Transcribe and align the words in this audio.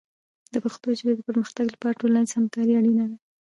د 0.53 0.55
پښتو 0.63 0.87
ژبې 0.99 1.13
د 1.15 1.21
پرمختګ 1.29 1.65
لپاره 1.73 1.99
ټولنیز 1.99 2.29
همکاري 2.37 2.73
اړینه 2.79 3.03
ده. 3.09 3.17